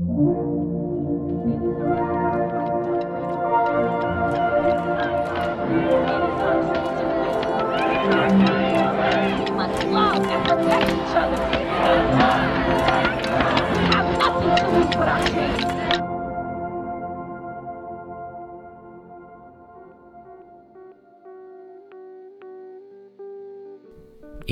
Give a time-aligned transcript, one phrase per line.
[0.00, 0.08] It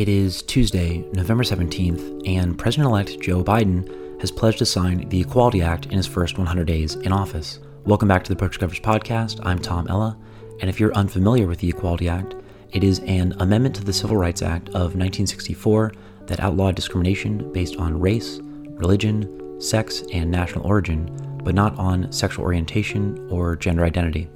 [0.09, 5.62] is Tuesday, November 17th, and President elect Joe Biden has pledged to sign the Equality
[5.62, 7.61] Act in his first 100 days in office.
[7.84, 9.41] Welcome back to the Approach Coverage Podcast.
[9.45, 10.19] I'm Tom Ella,
[10.61, 12.34] and if you're unfamiliar with the Equality Act,
[12.73, 15.92] it is an amendment to the Civil Rights Act of 1964
[16.27, 22.45] that outlawed discrimination based on race, religion, sex, and national origin, but not on sexual
[22.45, 24.28] orientation or gender identity.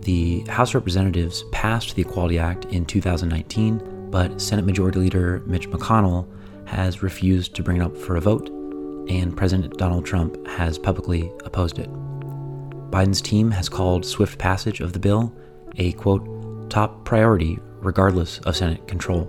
[0.00, 5.70] The House of Representatives passed the Equality Act in 2019 but Senate Majority Leader Mitch
[5.70, 6.26] McConnell
[6.66, 8.50] has refused to bring it up for a vote,
[9.10, 11.90] and President Donald Trump has publicly opposed it.
[12.90, 15.32] Biden's team has called swift passage of the bill
[15.78, 19.26] a quote, top priority regardless of Senate control.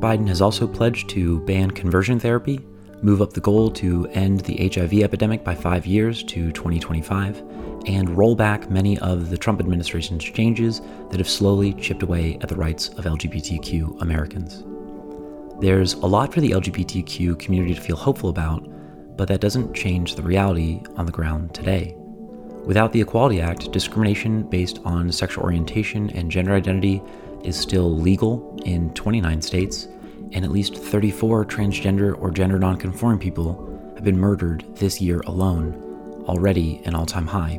[0.00, 2.60] Biden has also pledged to ban conversion therapy,
[3.02, 7.42] move up the goal to end the HIV epidemic by five years to 2025,
[7.86, 12.48] and roll back many of the Trump administration's changes that have slowly chipped away at
[12.48, 14.64] the rights of LGBTQ Americans.
[15.60, 18.68] There's a lot for the LGBTQ community to feel hopeful about,
[19.16, 21.94] but that doesn't change the reality on the ground today.
[22.66, 27.00] Without the Equality Act, discrimination based on sexual orientation and gender identity
[27.44, 29.86] is still legal in 29 states,
[30.32, 36.24] and at least 34 transgender or gender nonconforming people have been murdered this year alone,
[36.26, 37.58] already an all time high.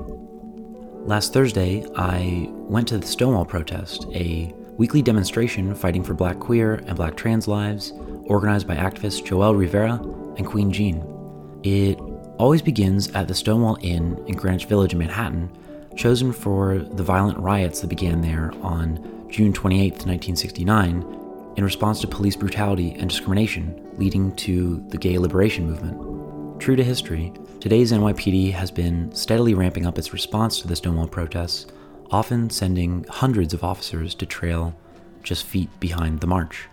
[1.06, 6.76] Last Thursday, I went to the Stonewall protest, a weekly demonstration fighting for black queer
[6.86, 7.94] and black trans lives,
[8.26, 9.94] organized by activists Joel Rivera
[10.38, 11.17] and Qween Jean.
[11.64, 12.00] It
[12.38, 15.50] always begins at the Stonewall Inn in Greenwich Village in Manhattan,
[15.96, 22.08] chosen for the violent riots that began there on June 28, 1969, in response to
[22.08, 26.62] police brutality and discrimination leading to the gay liberation movement.
[26.62, 31.08] True to history, Today's NYPD has been steadily ramping up its response to the Stonewall
[31.08, 31.66] protests,
[32.12, 34.76] often sending hundreds of officers to trail
[35.24, 36.68] just feet behind the march.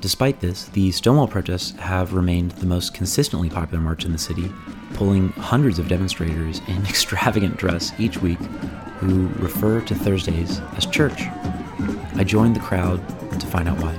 [0.00, 4.50] Despite this, the Stonewall protests have remained the most consistently popular march in the city,
[4.94, 8.38] pulling hundreds of demonstrators in extravagant dress each week
[9.00, 11.22] who refer to Thursdays as church.
[12.14, 13.06] I joined the crowd
[13.40, 13.94] to find out why.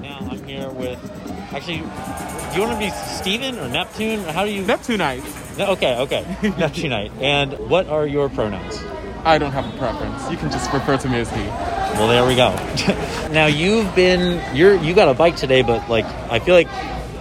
[0.00, 0.98] Now I'm here with,
[1.52, 4.20] actually, do you want to be Steven or Neptune?
[4.20, 4.62] How do you?
[4.62, 5.58] Neptunite.
[5.58, 7.10] No, okay, okay, Neptunite.
[7.20, 8.82] And what are your pronouns?
[9.24, 10.30] I don't have a preference.
[10.30, 11.83] You can just refer to me as he.
[11.94, 12.50] Well, there we go.
[13.32, 16.68] now you've been you're you got a bike today, but like I feel like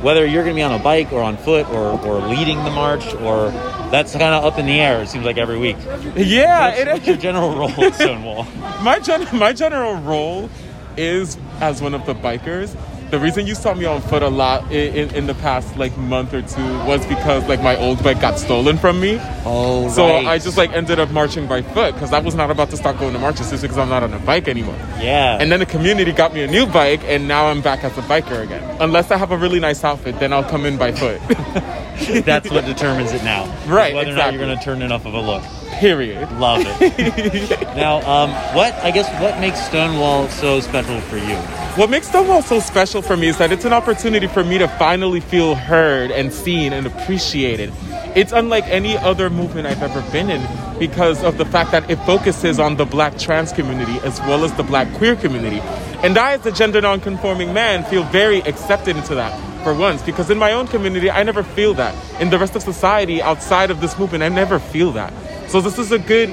[0.02, 2.72] whether you're going to be on a bike or on foot or or leading the
[2.72, 3.52] march or
[3.92, 5.02] that's kind of up in the air.
[5.04, 5.78] It seems like every week.
[6.16, 8.46] Yeah, What's, it what's your general role at Stonewall?
[8.82, 10.50] my gen- my general role
[10.98, 12.76] is as one of the bikers.
[13.14, 15.96] The reason you saw me on foot a lot in, in, in the past like
[16.00, 19.20] month or two was because like my old bike got stolen from me.
[19.46, 20.26] Oh, So right.
[20.26, 22.98] I just like ended up marching by foot because I was not about to start
[22.98, 24.76] going to marches just because I'm not on a bike anymore.
[25.00, 25.38] yeah.
[25.40, 28.02] And then the community got me a new bike, and now I'm back as a
[28.02, 28.64] biker again.
[28.82, 31.22] Unless I have a really nice outfit, then I'll come in by foot.
[32.26, 33.46] that's what determines it now.
[33.68, 35.44] Right, Whether or not you're going to turn enough of a look.
[35.74, 36.32] Period.
[36.40, 37.62] Love it.
[37.76, 41.63] now, um, what I guess what makes Stonewall so special for you?
[41.76, 44.68] What makes Stonewall so special for me is that it's an opportunity for me to
[44.68, 47.74] finally feel heard and seen and appreciated.
[48.16, 50.48] It's unlike any other movement I've ever been in
[50.78, 54.54] because of the fact that it focuses on the black trans community as well as
[54.54, 55.62] the black queer community.
[56.04, 59.34] And I, as a gender non-conforming man, feel very accepted into that
[59.64, 61.96] for once because in my own community, I never feel that.
[62.22, 65.12] In the rest of society outside of this movement, I never feel that.
[65.50, 66.30] So this is a good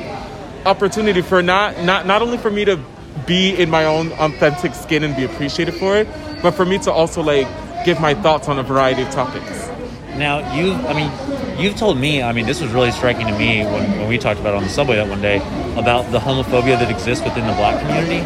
[0.67, 2.79] opportunity for not not not only for me to
[3.26, 6.09] be in my own authentic skin and be appreciated for it,
[6.43, 7.47] but for me to also like
[7.84, 9.69] give my thoughts on a variety of topics.
[10.16, 13.64] Now, you, I mean, you've told me, I mean, this was really striking to me
[13.64, 15.37] when, when we talked about it on the subway that one day
[15.76, 18.20] about the homophobia that exists within the black community.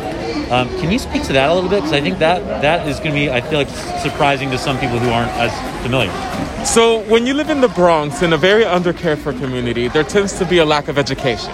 [0.50, 1.76] Um, can you speak to that a little bit?
[1.76, 3.68] Because I think that that is going to be, I feel like,
[4.02, 6.12] surprising to some people who aren't as familiar.
[6.64, 10.38] So when you live in the Bronx in a very undercared for community, there tends
[10.38, 11.52] to be a lack of education,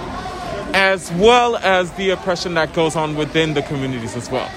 [0.80, 4.48] as well as the oppression that goes on within the communities as well.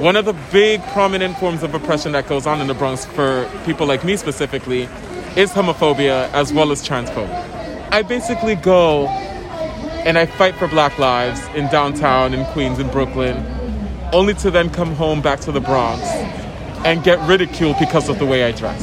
[0.00, 3.48] One of the big prominent forms of oppression that goes on in the Bronx for
[3.64, 4.88] people like me specifically
[5.36, 7.92] is homophobia as well as transphobia.
[7.92, 9.06] I basically go
[10.04, 13.36] and I fight for black lives in downtown, in Queens, in Brooklyn,
[14.12, 16.02] only to then come home back to the Bronx
[16.84, 18.82] and get ridiculed because of the way I dress.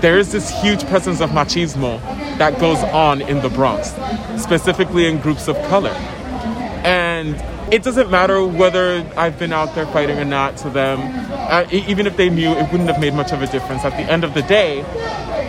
[0.00, 2.00] there is this huge presence of machismo
[2.38, 3.94] that goes on in the Bronx,
[4.42, 5.94] specifically in groups of color.
[7.20, 7.36] And
[7.70, 11.00] it doesn't matter whether I've been out there fighting or not to them.
[11.30, 13.84] Uh, even if they knew, it wouldn't have made much of a difference.
[13.84, 14.82] At the end of the day,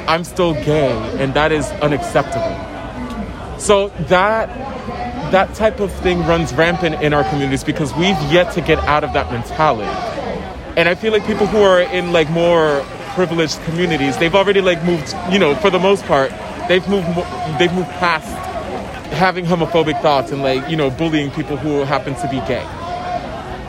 [0.06, 2.58] I'm still gay, and that is unacceptable.
[3.58, 4.50] So that
[5.32, 9.06] that type of thing runs rampant in our communities because we've yet to get out
[9.06, 9.88] of that mentality.
[10.76, 12.84] And I feel like people who are in like more
[13.16, 16.34] privileged communities, they've already like moved, you know, for the most part,
[16.68, 17.08] they've moved
[17.58, 18.41] they've moved past
[19.22, 22.66] having homophobic thoughts and like, you know, bullying people who happen to be gay.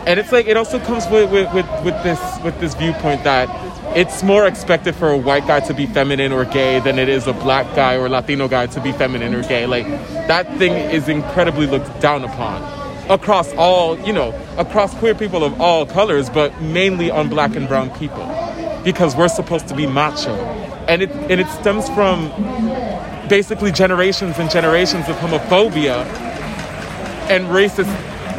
[0.07, 3.49] And it's like it also comes with, with, with, with this with this viewpoint that
[3.95, 7.27] it's more expected for a white guy to be feminine or gay than it is
[7.27, 9.67] a black guy or Latino guy to be feminine or gay.
[9.67, 9.87] Like
[10.27, 12.63] that thing is incredibly looked down upon
[13.11, 17.69] across all, you know, across queer people of all colors, but mainly on black and
[17.69, 18.25] brown people.
[18.85, 20.35] Because we're supposed to be macho.
[20.89, 22.31] And it and it stems from
[23.29, 26.05] basically generations and generations of homophobia
[27.31, 27.91] and racist,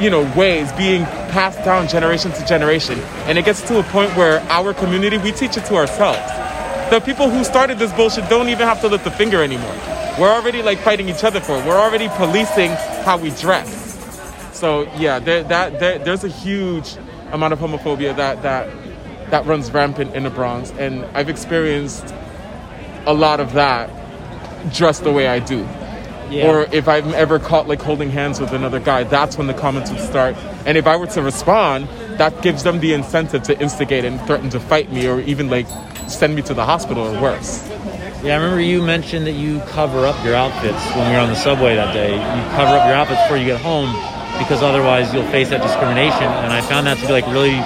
[0.02, 3.00] you know, ways being passed down generation to generation.
[3.28, 6.20] And it gets to a point where our community, we teach it to ourselves.
[6.90, 9.76] The people who started this bullshit don't even have to lift a finger anymore.
[10.20, 11.66] We're already like fighting each other for it.
[11.66, 12.72] We're already policing
[13.04, 13.82] how we dress.
[14.52, 16.96] So yeah, there, that there, there's a huge
[17.32, 18.70] amount of homophobia that that
[19.32, 22.14] that runs rampant in the Bronx, and I've experienced
[23.08, 23.90] a lot of that
[24.71, 25.68] dressed the way I do.
[26.30, 26.48] Yeah.
[26.48, 29.92] Or if I'm ever caught like holding hands with another guy, that's when the comments
[29.92, 30.36] would start.
[30.65, 31.88] And if I were to respond,
[32.18, 35.68] that gives them the incentive to instigate and threaten to fight me or even like
[36.07, 37.68] send me to the hospital or worse.
[38.24, 41.30] Yeah, I remember you mentioned that you cover up your outfits when we were on
[41.30, 42.13] the subway that day.
[42.13, 43.92] You cover up your outfits before you get home
[44.39, 46.24] because otherwise you'll face that discrimination.
[46.24, 47.60] And I found that to be like really,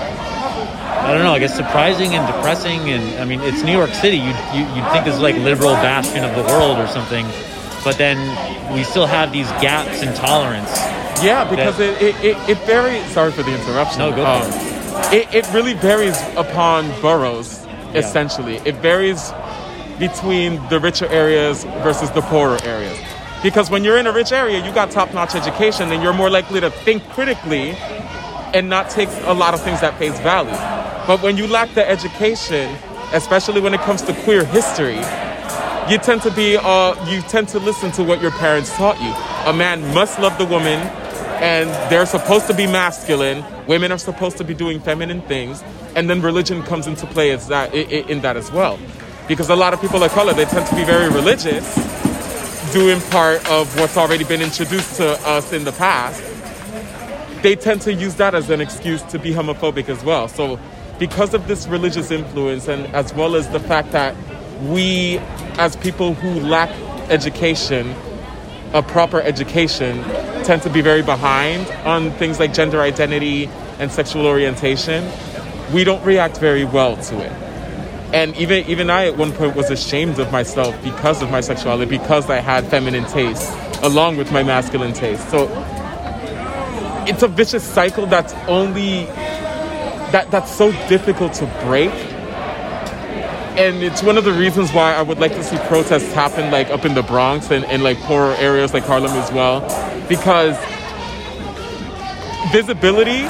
[1.08, 2.90] I don't know, I guess surprising and depressing.
[2.90, 4.18] And I mean, it's New York City.
[4.18, 7.26] You you you'd think this is like liberal bastion of the world or something,
[7.84, 8.18] but then
[8.76, 10.70] we still have these gaps in tolerance.
[11.24, 13.04] Yeah, because it, it, it, it varies.
[13.12, 14.00] Sorry for the interruption.
[14.00, 15.34] No, go for Um, it.
[15.34, 17.66] It really varies upon boroughs,
[17.96, 18.58] essentially.
[18.66, 19.32] It varies
[20.00, 23.00] between the richer areas versus the poorer areas.
[23.42, 26.30] Because when you're in a rich area, you got top notch education and you're more
[26.30, 27.72] likely to think critically
[28.58, 30.50] and not take a lot of things at face value.
[31.06, 32.76] But when you lack the education,
[33.14, 34.98] especially when it comes to queer history,
[35.92, 39.14] you tend to be uh, you tend to listen to what your parents taught you.
[39.50, 40.80] A man must love the woman,
[41.40, 43.46] and they're supposed to be masculine.
[43.68, 45.64] Women are supposed to be doing feminine things,
[45.96, 48.80] and then religion comes into play as that in that as well,
[49.28, 51.64] because a lot of people of color they tend to be very religious,
[52.74, 56.37] doing part of what's already been introduced to us in the past.
[57.48, 60.28] They tend to use that as an excuse to be homophobic as well.
[60.28, 60.60] So,
[61.00, 64.14] because of this religious influence, and as well as the fact that
[64.64, 65.20] we,
[65.58, 66.70] as people who lack
[67.10, 67.96] education,
[68.74, 70.04] a proper education,
[70.44, 73.46] tend to be very behind on things like gender identity
[73.80, 75.10] and sexual orientation,
[75.72, 77.32] we don't react very well to it.
[78.14, 81.98] And even even I at one point was ashamed of myself because of my sexuality,
[81.98, 83.50] because I had feminine tastes
[83.84, 85.30] along with my masculine taste.
[85.30, 85.48] So
[87.08, 89.06] it's a vicious cycle that's only
[90.12, 91.92] that that's so difficult to break
[93.58, 96.70] and it's one of the reasons why I would like to see protests happen like
[96.70, 99.62] up in the Bronx and, and like poorer areas like Harlem as well
[100.08, 100.56] because
[102.52, 103.28] visibility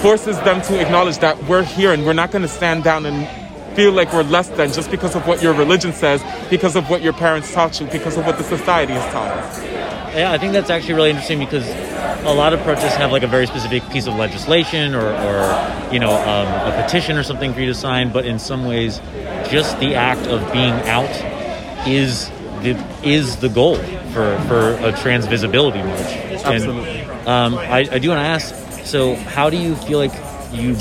[0.00, 3.28] forces them to acknowledge that we're here and we're not going to stand down and
[3.76, 7.02] feel like we're less than just because of what your religion says, because of what
[7.02, 9.79] your parents taught you, because of what the society has taught us.
[10.14, 11.68] Yeah, I think that's actually really interesting because
[12.24, 15.98] a lot of protests have like a very specific piece of legislation or, or you
[15.98, 18.12] know, um, a petition or something for you to sign.
[18.12, 19.00] But in some ways,
[19.48, 21.10] just the act of being out
[21.86, 22.28] is
[22.62, 23.76] the is the goal
[24.12, 26.00] for for a trans visibility march.
[26.00, 27.00] And, Absolutely.
[27.26, 28.54] um, I, I do want to ask.
[28.84, 30.12] So, how do you feel like
[30.52, 30.76] you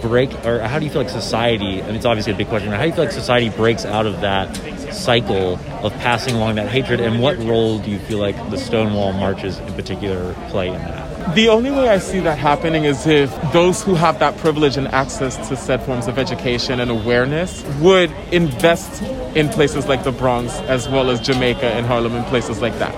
[0.00, 1.82] break, or how do you feel like society?
[1.82, 2.70] I mean, it's obviously a big question.
[2.70, 4.54] But how do you feel like society breaks out of that
[4.92, 9.12] cycle of passing along that hatred, and what role do you feel like the Stonewall
[9.12, 11.34] marches in particular play in that?
[11.34, 14.88] The only way I see that happening is if those who have that privilege and
[14.88, 19.02] access to said forms of education and awareness would invest
[19.36, 22.94] in places like the Bronx as well as Jamaica and Harlem and places like that.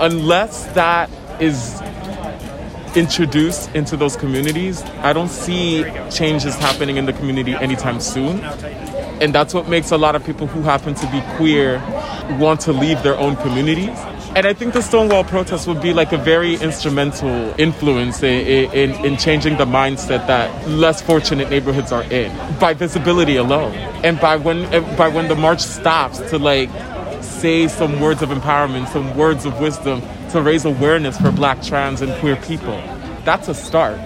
[0.00, 1.10] Unless that
[1.40, 1.80] is
[2.96, 8.40] introduced into those communities, I don't see changes happening in the community anytime soon.
[9.20, 11.78] And that's what makes a lot of people who happen to be queer
[12.38, 13.98] want to leave their own communities
[14.36, 19.04] And I think the Stonewall protest would be like a very instrumental influence in, in,
[19.04, 23.74] in changing the mindset that less fortunate neighborhoods are in by visibility alone.
[24.04, 26.70] And by when, by when the march stops to like
[27.20, 30.00] say some words of empowerment, some words of wisdom
[30.30, 32.80] to raise awareness for black, trans, and queer people.
[33.24, 33.98] That's a start.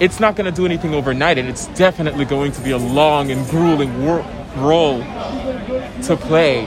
[0.00, 3.30] It's not going to do anything overnight, and it's definitely going to be a long
[3.30, 4.24] and grueling wor-
[4.56, 5.00] role
[6.02, 6.66] to play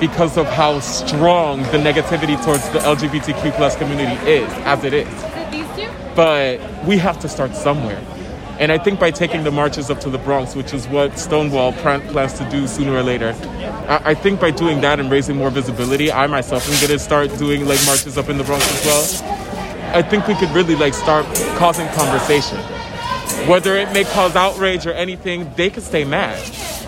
[0.00, 5.08] because of how strong the negativity towards the LGBTQ plus community is, as it is.
[6.14, 8.02] But we have to start somewhere.
[8.58, 11.72] And I think by taking the marches up to the Bronx, which is what Stonewall
[11.72, 13.34] plans to do sooner or later,
[13.88, 17.36] I, think by doing that and raising more visibility, I myself am going to start
[17.36, 19.94] doing like marches up in the Bronx as well.
[19.96, 21.26] I think we could really like start
[21.56, 22.58] causing conversation.
[23.48, 26.38] Whether it may cause outrage or anything, they could stay mad.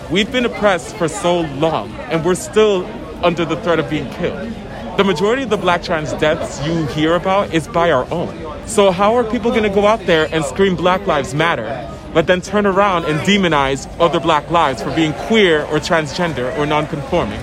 [0.09, 2.85] We've been oppressed for so long, and we're still
[3.25, 4.53] under the threat of being killed.
[4.95, 8.33] The majority of the black trans deaths you hear about is by our own.
[8.67, 12.25] So how are people going to go out there and scream Black Lives Matter, but
[12.25, 17.41] then turn around and demonize other black lives for being queer or transgender or non-conforming?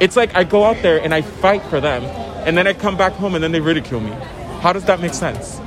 [0.00, 2.02] It's like I go out there and I fight for them,
[2.44, 4.10] and then I come back home and then they ridicule me.
[4.62, 5.60] How does that make sense?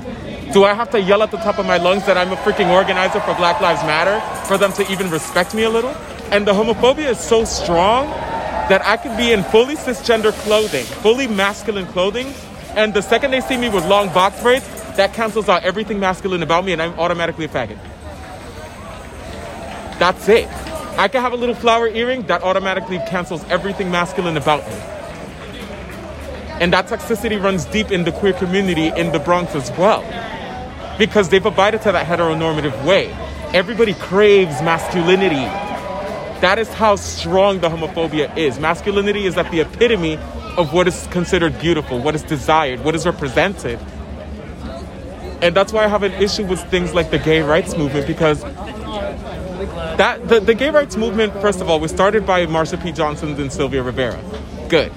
[0.54, 2.74] Do I have to yell at the top of my lungs that I'm a freaking
[2.74, 5.92] organizer for Black Lives Matter for them to even respect me a little?
[6.32, 11.28] And the homophobia is so strong that I could be in fully cisgender clothing, fully
[11.28, 12.34] masculine clothing,
[12.76, 16.42] and the second they see me with long box braids, that cancels out everything masculine
[16.42, 17.78] about me and I'm automatically a faggot.
[20.00, 20.48] That's it.
[20.98, 24.74] I can have a little flower earring that automatically cancels everything masculine about me.
[26.60, 30.04] And that toxicity runs deep in the queer community in the Bronx as well.
[31.00, 33.12] Because they've abided to that heteronormative way.
[33.54, 35.48] Everybody craves masculinity.
[36.42, 38.60] That is how strong the homophobia is.
[38.60, 40.18] Masculinity is at the epitome
[40.58, 43.80] of what is considered beautiful, what is desired, what is represented.
[45.42, 48.42] And that's why I have an issue with things like the gay rights movement because
[50.00, 52.92] that the, the gay rights movement, first of all, was started by Marsha P.
[52.92, 54.22] Johnson and Sylvia Rivera.
[54.70, 54.92] Good.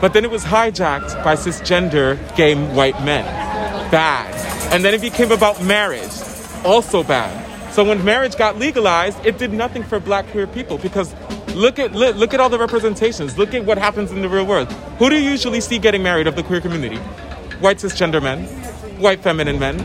[0.00, 3.24] But then it was hijacked by cisgender gay white men.
[3.90, 4.32] Bad.
[4.72, 6.12] And then it became about marriage.
[6.64, 7.72] Also bad.
[7.72, 11.14] So when marriage got legalized, it did nothing for black queer people because
[11.54, 13.36] look at look, look at all the representations.
[13.36, 14.70] Look at what happens in the real world.
[14.98, 16.98] Who do you usually see getting married of the queer community?
[17.58, 18.44] White cisgender men,
[19.00, 19.76] white feminine men.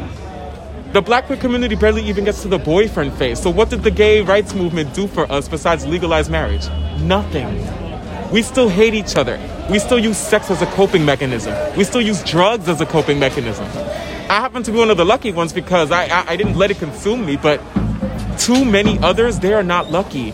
[0.94, 3.42] The black queer community barely even gets to the boyfriend phase.
[3.42, 6.68] So what did the gay rights movement do for us besides legalize marriage?
[7.02, 7.68] Nothing.
[8.32, 9.38] We still hate each other.
[9.70, 11.54] We still use sex as a coping mechanism.
[11.76, 13.66] We still use drugs as a coping mechanism.
[13.66, 16.70] I happen to be one of the lucky ones because I, I, I didn't let
[16.70, 17.60] it consume me, but
[18.38, 20.34] too many others, they are not lucky.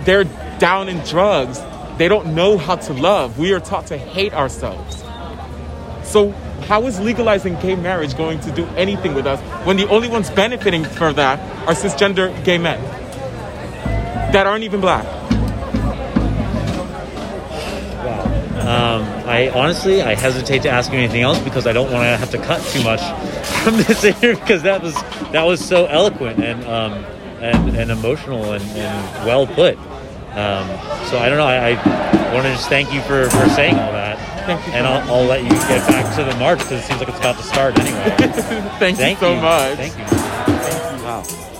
[0.00, 0.24] They're
[0.58, 1.58] down in drugs.
[1.96, 3.38] They don't know how to love.
[3.38, 5.02] We are taught to hate ourselves.
[6.04, 6.32] So,
[6.68, 10.28] how is legalizing gay marriage going to do anything with us when the only ones
[10.30, 12.82] benefiting from that are cisgender gay men
[14.32, 15.15] that aren't even black?
[18.66, 22.16] Um, I honestly, I hesitate to ask you anything else because I don't want to
[22.16, 23.00] have to cut too much
[23.62, 24.94] from this interview because that was
[25.32, 26.92] that was so eloquent and um,
[27.40, 29.76] and, and emotional and, and well put.
[30.36, 30.68] Um,
[31.06, 31.46] so I don't know.
[31.46, 34.86] I, I want to just thank you for, for saying all that, Thank you and
[34.86, 37.36] I'll, I'll let you get back to the march because it seems like it's about
[37.38, 38.14] to start anyway.
[38.78, 39.40] Thank, Thank you so you.
[39.40, 39.76] much.
[39.76, 40.04] Thank you.
[41.04, 41.52] Wow.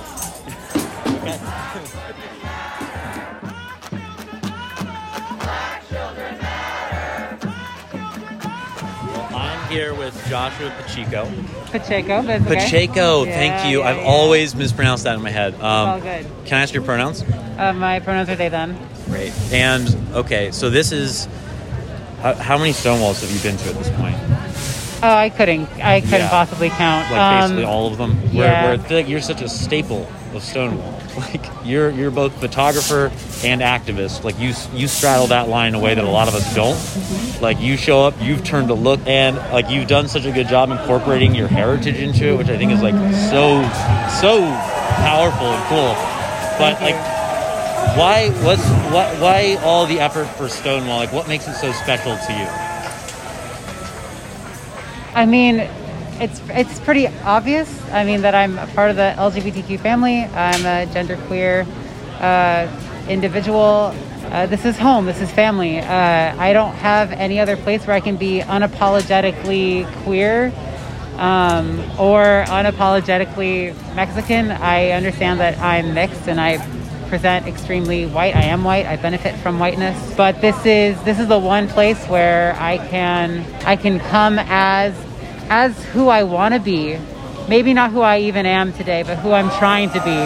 [9.76, 11.30] Here with Joshua Pacheco.
[11.66, 12.54] Pacheco, that's okay.
[12.54, 13.80] Pacheco, Yeah, thank you.
[13.80, 14.04] yeah, I've yeah.
[14.04, 15.54] always mispronounced that in my head.
[15.56, 16.26] Um, all good.
[16.46, 17.22] Can I ask your pronouns?
[17.58, 18.78] Uh, my pronouns are they, them.
[19.04, 19.32] Great.
[19.52, 21.28] And okay, so this is
[22.22, 24.16] how, how many Stonewalls have you been to at this point?
[25.02, 25.68] Oh, I couldn't.
[25.82, 26.28] I couldn't Yeah.
[26.30, 27.10] possibly count.
[27.10, 28.16] Like Um, basically all of them.
[28.34, 28.64] Where, yeah.
[28.76, 30.94] where like you're such a staple of Stonewall.
[31.16, 33.10] Like you're you're both photographer
[33.42, 34.22] and activist.
[34.22, 36.76] Like you you straddle that line in a way that a lot of us don't.
[37.40, 40.46] Like you show up, you've turned to look, and like you've done such a good
[40.46, 42.94] job incorporating your heritage into it, which I think is like
[43.30, 43.62] so
[44.20, 44.40] so
[45.08, 45.94] powerful and cool.
[46.58, 46.96] But like
[47.96, 50.98] why what's what why all the effort for Stonewall?
[50.98, 52.46] Like what makes it so special to you?
[55.16, 55.60] I mean,
[56.20, 57.68] it's it's pretty obvious.
[57.90, 60.24] I mean that I'm a part of the LGBTQ family.
[60.24, 61.66] I'm a genderqueer
[62.20, 63.94] uh, individual.
[64.26, 65.06] Uh, this is home.
[65.06, 65.78] This is family.
[65.78, 70.52] Uh, I don't have any other place where I can be unapologetically queer
[71.16, 74.50] um, or unapologetically Mexican.
[74.50, 76.58] I understand that I'm mixed and I
[77.08, 78.36] present extremely white.
[78.36, 78.84] I am white.
[78.84, 80.14] I benefit from whiteness.
[80.14, 85.05] But this is this is the one place where I can I can come as
[85.48, 86.98] as who I want to be.
[87.48, 90.18] Maybe not who I even am today, but who I'm trying to be.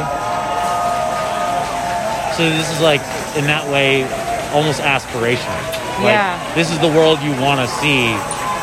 [2.37, 3.01] So this is like
[3.37, 4.05] in that way
[4.53, 5.61] almost aspirational.
[6.01, 6.55] Like, Yeah.
[6.55, 8.09] This is the world you want to see,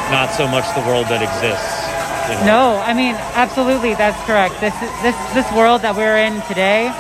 [0.09, 1.77] not so much the world that exists.
[2.29, 2.75] you know?
[2.75, 4.59] No, I mean absolutely that's correct.
[4.59, 4.73] This
[5.03, 6.91] this this world that we're in today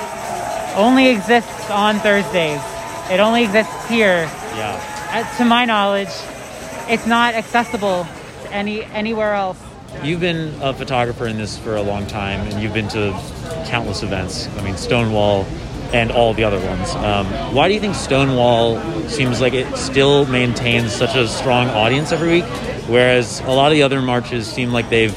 [0.75, 2.61] only exists on Thursdays.
[3.09, 4.29] It only exists here.
[4.55, 4.77] Yeah.
[5.11, 6.13] Uh, to my knowledge,
[6.87, 8.05] it's not accessible
[8.51, 9.57] any anywhere else.
[10.03, 13.11] You've been a photographer in this for a long time, and you've been to
[13.67, 14.47] countless events.
[14.57, 15.45] I mean, Stonewall
[15.93, 16.93] and all the other ones.
[16.95, 17.25] Um,
[17.55, 22.29] why do you think Stonewall seems like it still maintains such a strong audience every
[22.29, 22.45] week,
[22.87, 25.15] whereas a lot of the other marches seem like they've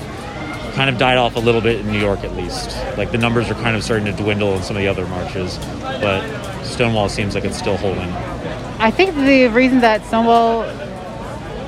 [0.74, 2.76] kind of died off a little bit in New York, at least?
[2.96, 5.58] Like the numbers are kind of starting to dwindle in some of the other marches,
[5.80, 6.22] but
[6.62, 8.08] Stonewall seems like it's still holding.
[8.78, 10.62] I think the reason that Stonewall,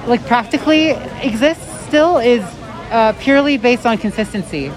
[0.07, 2.43] like practically exists still, is
[2.91, 4.73] uh, purely based on consistency.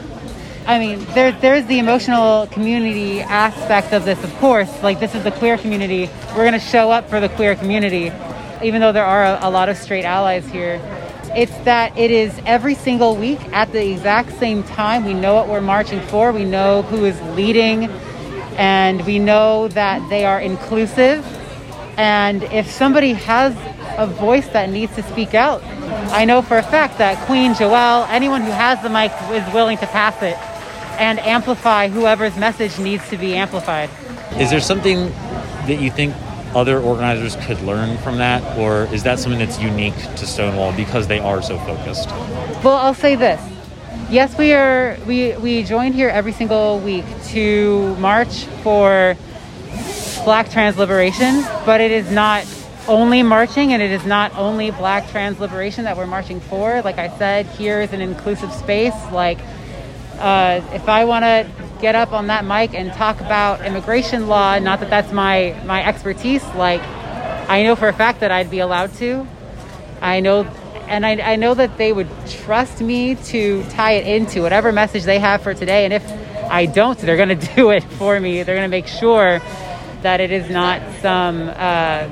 [0.68, 4.82] I mean, there there's the emotional community aspect of this, of course.
[4.82, 6.10] Like this is the queer community.
[6.36, 8.12] We're gonna show up for the queer community,
[8.64, 10.82] even though there are a, a lot of straight allies here.
[11.36, 15.06] It's that it is every single week at the exact same time.
[15.06, 16.32] We know what we're marching for.
[16.32, 17.86] We know who is leading,
[18.58, 21.26] and we know that they are inclusive.
[21.98, 23.56] And if somebody has
[23.98, 25.64] a voice that needs to speak out,
[26.12, 29.78] I know for a fact that Qween Joel, anyone who has the mic, is willing
[29.80, 30.38] to pass it
[31.00, 33.90] and amplify whoever's message needs to be amplified.
[34.40, 35.10] Is there something
[35.68, 36.14] that you think
[36.56, 41.08] other organizers could learn from that, or is that something that's unique to Stonewall because
[41.08, 42.10] they are so focused?
[42.64, 43.42] Well, I'll say this.
[44.10, 44.98] Yes, we are.
[45.06, 49.18] We we join here every single week to march for
[50.24, 52.46] Black trans liberation, but it is not
[52.88, 56.82] only marching, and it is not only Black trans liberation that we're marching for.
[56.82, 58.96] Like I said, here is an inclusive space.
[59.12, 59.40] Like
[60.20, 61.50] uh, if I want to
[61.82, 65.86] get up on that mic and talk about immigration law, not that that's my my
[65.86, 66.82] expertise, like
[67.50, 69.28] I know for a fact that I'd be allowed to.
[70.02, 70.44] I know,
[70.88, 75.04] and I, I know that they would trust me to tie it into whatever message
[75.04, 75.86] they have for today.
[75.86, 76.04] And if
[76.50, 78.44] I don't, they're going to do it for me.
[78.44, 79.40] They're going to make sure
[80.02, 82.10] that it is not some, uh,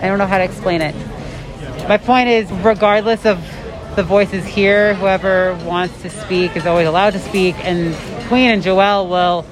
[0.00, 0.94] I don't know how to explain it.
[1.88, 3.38] My point is, regardless of
[3.96, 7.56] the voices here, whoever wants to speak is always allowed to speak.
[7.64, 7.94] And
[8.28, 9.44] Qween and Joel will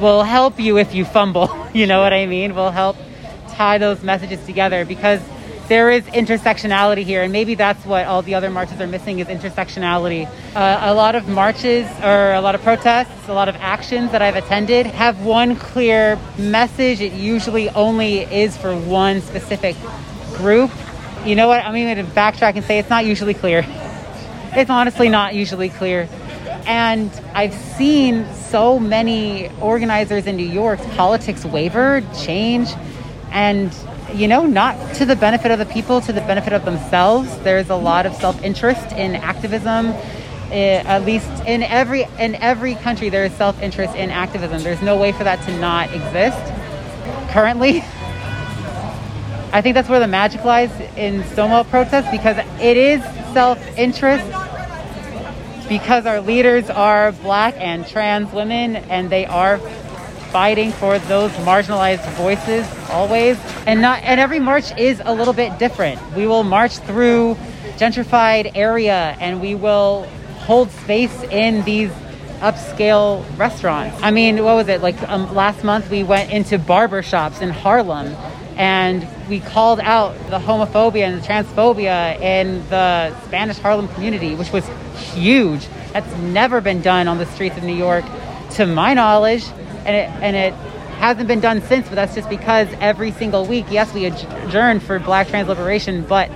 [0.00, 1.58] will help you if you fumble.
[1.72, 2.54] You know what I mean?
[2.54, 2.98] Will help
[3.48, 5.22] tie those messages together because
[5.72, 9.28] there is intersectionality here, and maybe that's what all the other marches are missing is
[9.28, 10.28] intersectionality.
[10.54, 14.20] Uh, a lot of marches or a lot of protests, a lot of actions that
[14.20, 17.00] I've attended have one clear message.
[17.00, 19.74] It usually only is for one specific
[20.34, 20.70] group.
[21.24, 21.64] You know what?
[21.64, 23.64] I'm going to backtrack and say it's not usually clear.
[24.54, 26.06] It's honestly not usually clear.
[26.66, 32.68] And I've seen so many organizers in New York's politics waver, change,
[33.30, 33.72] and
[34.14, 37.36] you know, not to the benefit of the people, to the benefit of themselves.
[37.40, 39.88] There's a lot of self-interest in activism.
[40.50, 44.62] eh, At least in every in every country, there is self-interest in activism.
[44.62, 46.38] There's no way for that to not exist.
[47.32, 47.82] Currently,
[49.52, 54.24] I think that's where the magic lies in Stonewall protests because it is self-interest
[55.68, 59.58] because our leaders are black and trans women and they are
[60.32, 63.38] fighting for those marginalized voices always.
[63.66, 66.00] And not and every march is a little bit different.
[66.16, 67.36] We will march through
[67.76, 70.04] gentrified area and we will
[70.46, 71.90] hold space in these
[72.40, 73.96] upscale restaurants.
[74.02, 74.80] I mean what was it?
[74.80, 78.16] Like um, last month we went into barber shops in harlem
[78.56, 84.52] and we called out the homophobia and the transphobia in the Spanish Harlem community, which
[84.52, 84.68] was
[85.14, 85.66] huge.
[85.92, 88.04] That's never been done on the streets of New York,
[88.52, 89.44] to my knowledge,
[89.84, 90.54] and it and it
[90.98, 91.88] hasn't been done since.
[91.88, 96.30] But that's just because every single week, yes, we adjourn for Black trans liberation, but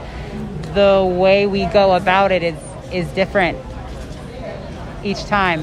[0.75, 2.57] the way we go about it is
[2.93, 3.59] is different
[5.03, 5.61] each time,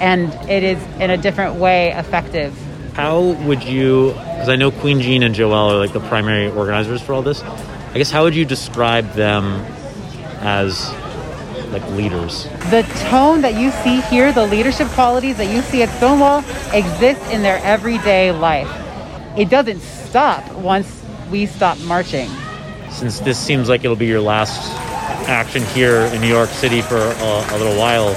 [0.00, 2.56] and it is in a different way effective.
[2.94, 7.00] How would you, because I know Qween Jean and Joel are like the primary organizers
[7.00, 9.64] for all this, I guess how would you describe them
[10.40, 10.92] as
[11.72, 12.44] like leaders?
[12.70, 16.40] The tone that you see here, the leadership qualities that you see at Stonewall,
[16.72, 18.68] exist in their everyday life.
[19.36, 22.28] It doesn't stop once we stop marching.
[22.90, 24.72] Since this seems like it'll be your last
[25.28, 28.12] action here in New York City for a, a little while,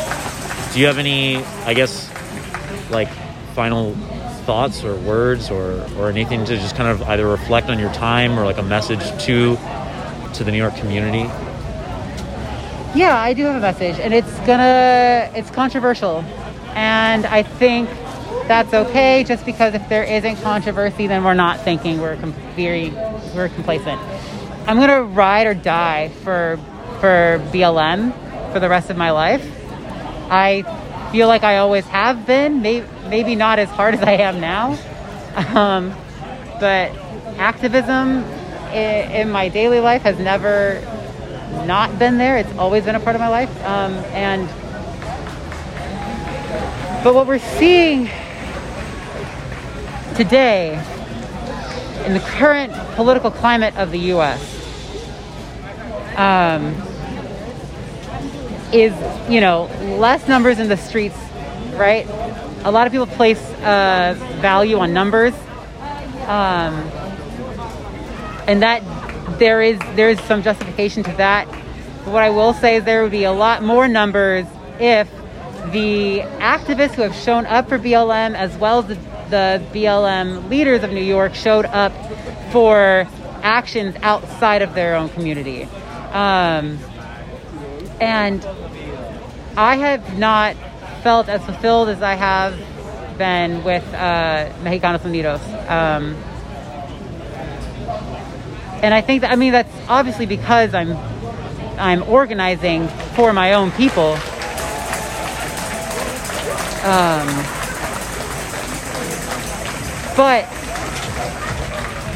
[0.73, 2.09] do you have any, I guess,
[2.89, 3.09] like
[3.53, 3.93] final
[4.45, 8.37] thoughts or words or, or anything to just kind of either reflect on your time
[8.37, 9.57] or like a message to
[10.33, 11.29] to the New York community?
[12.95, 16.23] Yeah, I do have a message, and it's gonna it's controversial,
[16.75, 17.89] and I think
[18.47, 19.23] that's okay.
[19.23, 22.91] Just because if there isn't controversy, then we're not thinking we're com- very
[23.35, 23.99] we're complacent.
[24.67, 26.59] I'm gonna ride or die for
[26.99, 28.13] for BLM
[28.53, 29.43] for the rest of my life.
[30.29, 30.61] I
[31.11, 34.77] feel like I always have been, maybe, maybe not as hard as I am now,
[35.35, 35.95] um,
[36.59, 36.91] but
[37.39, 38.23] activism
[38.71, 40.79] in, in my daily life has never
[41.65, 42.37] not been there.
[42.37, 44.47] It's always been a part of my life, um, and
[47.03, 48.09] but what we're seeing
[50.15, 50.81] today
[52.05, 54.41] in the current political climate of the U.S.
[56.17, 56.75] Um,
[58.71, 58.93] is
[59.29, 61.17] you know less numbers in the streets,
[61.73, 62.07] right?
[62.65, 65.33] A lot of people place uh, value on numbers,
[66.27, 66.73] um,
[68.47, 68.81] and that
[69.43, 71.45] there is there is some justification to that.
[72.05, 74.45] But what I will say is there would be a lot more numbers
[74.79, 75.11] if
[75.73, 78.95] the activists who have shown up for BLM, as well as the,
[79.29, 81.91] the BLM leaders of New York, showed up
[82.53, 83.05] for
[83.41, 85.63] actions outside of their own community.
[86.13, 86.79] Um,
[87.99, 88.45] and
[89.57, 90.55] I have not
[91.03, 92.57] felt as fulfilled as I have
[93.17, 95.41] been with uh, Mexicanos Unidos.
[95.69, 96.15] Um,
[98.83, 100.95] and I think that I mean that's obviously because I'm
[101.79, 104.17] I'm organizing for my own people.
[106.83, 107.27] Um,
[110.17, 110.43] but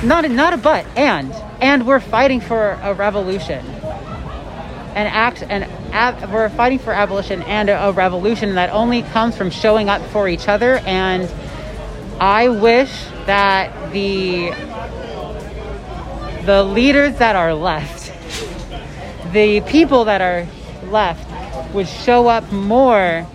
[0.03, 3.65] not not a but and and we're fighting for a revolution
[4.93, 9.38] and act and ab, we're fighting for abolition and a, a revolution that only comes
[9.38, 11.32] from showing up for each other and
[12.19, 14.51] i wish that the
[16.47, 18.13] the leaders that are left
[19.33, 20.47] the people that are
[20.89, 21.25] left
[21.73, 23.27] would show up more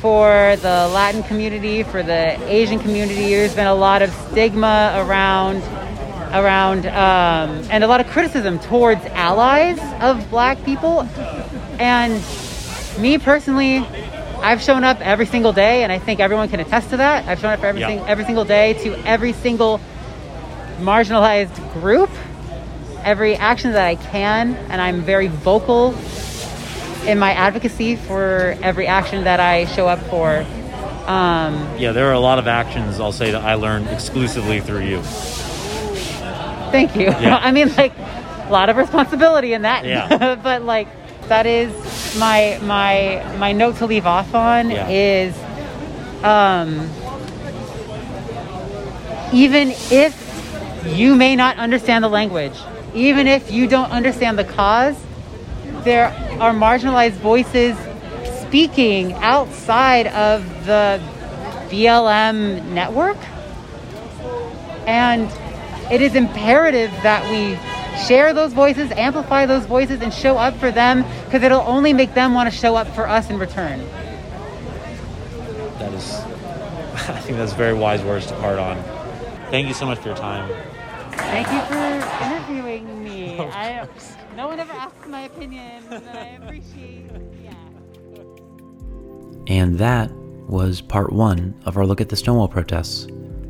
[0.00, 3.34] for the latin community for the asian community.
[3.34, 5.56] There's been a lot of stigma around
[6.32, 11.02] around um, and a lot of criticism towards allies of black people.
[11.80, 12.14] And
[13.00, 13.78] me personally
[14.48, 17.26] i've shown up every single day and i think everyone can attest to that.
[17.26, 17.88] I've shown up every, Yeah.
[17.88, 19.80] sing- every single day to every single
[20.80, 22.10] marginalized group
[23.04, 25.94] every action that i can and i'm very vocal
[27.06, 30.44] in my advocacy for every action that i show up for
[31.06, 34.84] um, Yeah, there are a lot of actions I'll say that I learned exclusively through
[34.84, 35.02] you.
[36.70, 37.06] Thank you.
[37.06, 37.38] Yeah.
[37.42, 39.84] I mean, like a lot of responsibility in that.
[39.84, 40.36] Yeah.
[40.42, 40.86] but like
[41.28, 41.72] that is
[42.16, 44.88] my my my note to leave off on Yeah.
[44.88, 45.36] is
[46.22, 46.88] um
[49.32, 50.14] even if
[50.86, 52.54] you may not understand the language,
[52.94, 54.96] even if you don't understand the cause,
[55.84, 56.08] there
[56.40, 57.76] are marginalized voices
[58.40, 61.00] speaking outside of the
[61.68, 63.16] BLM network.
[64.86, 65.30] And
[65.90, 67.58] it is imperative that we
[68.06, 72.14] share those voices, amplify those voices, and show up for them because it'll only make
[72.14, 73.80] them want to show up for us in return.
[75.78, 76.12] That is,
[77.08, 78.82] I think that's very wise words to part on.
[79.50, 80.50] Thank you so much for your time.
[81.12, 83.38] Thank you for interviewing me.
[83.52, 83.88] I,
[84.36, 87.10] no one ever asks my opinion, and I appreciate.
[87.42, 87.54] Yeah.
[89.46, 90.10] And that
[90.48, 93.06] was part one of our look at the Stonewall protests.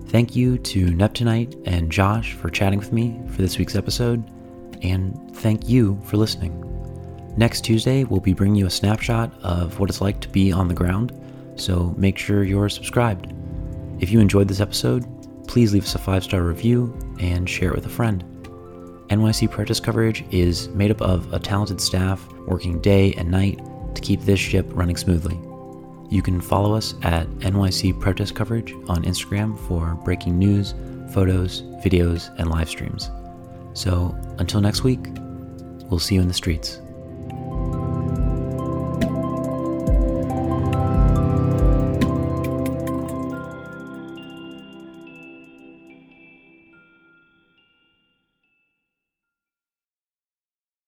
[0.07, 4.23] Thank you to Neptunite and Josh for chatting with me for this week's episode,
[4.83, 6.59] and thank you for listening.
[7.37, 10.69] Next Tuesday, we'll be bringing you a snapshot of what it's like to be on
[10.69, 11.19] the ground,
[11.57, 13.33] so make sure you're subscribed.
[14.01, 15.07] If you enjoyed this episode,
[15.47, 18.25] please leave us a five star review and share it with a friend.
[19.09, 23.61] NYC protest coverage is made up of a talented staff working day and night
[23.95, 25.39] to keep this ship running smoothly.
[26.13, 30.75] You can follow us at NYC Protest Coverage on Instagram for breaking news,
[31.11, 33.11] photos, videos, and live streams.
[33.73, 35.01] So until next week,
[35.89, 36.82] we'll see you in the streets.